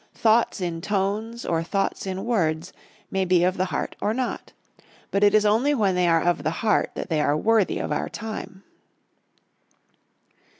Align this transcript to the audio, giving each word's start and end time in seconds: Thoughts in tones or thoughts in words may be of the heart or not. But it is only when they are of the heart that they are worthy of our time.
Thoughts 0.15 0.61
in 0.61 0.81
tones 0.81 1.45
or 1.45 1.61
thoughts 1.61 2.07
in 2.07 2.25
words 2.25 2.73
may 3.11 3.23
be 3.23 3.43
of 3.43 3.55
the 3.57 3.65
heart 3.65 3.95
or 4.01 4.15
not. 4.15 4.51
But 5.11 5.23
it 5.23 5.35
is 5.35 5.45
only 5.45 5.75
when 5.75 5.93
they 5.93 6.07
are 6.07 6.23
of 6.23 6.41
the 6.41 6.65
heart 6.65 6.89
that 6.95 7.07
they 7.07 7.21
are 7.21 7.37
worthy 7.37 7.77
of 7.77 7.91
our 7.91 8.09
time. 8.09 8.63